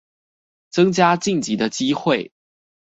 [0.71, 2.31] 增加晉級的機會